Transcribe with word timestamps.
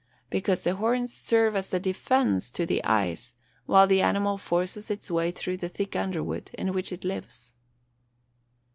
_Because 0.31 0.63
the 0.63 0.77
horns 0.77 1.13
serve 1.15 1.55
as 1.55 1.71
a 1.75 1.79
defence 1.79 2.49
to 2.53 2.65
the 2.65 2.83
eyes 2.83 3.35
while 3.67 3.85
the 3.85 4.01
animal 4.01 4.39
forces 4.39 4.89
its 4.89 5.11
way 5.11 5.29
through 5.29 5.57
the 5.57 5.69
thick 5.69 5.95
underwood 5.95 6.49
in 6.55 6.73
which 6.73 6.91
it 6.91 7.03
lives. 7.05 7.53